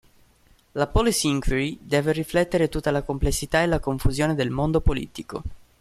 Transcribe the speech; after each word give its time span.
La 0.71 0.87
"policy 0.87 1.27
inquiry" 1.27 1.77
deve 1.79 2.11
riflettere 2.11 2.69
tutta 2.69 2.89
la 2.89 3.03
complessità 3.03 3.61
e 3.61 3.67
la 3.67 3.79
confusione 3.79 4.33
del 4.33 4.49
mondo 4.49 4.79
politico. 4.81 5.43